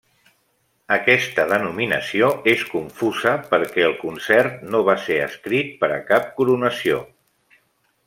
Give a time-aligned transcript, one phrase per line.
[0.95, 7.03] Aquesta denominació és confusa perquè el concert no va ser escrit per a cap coronació.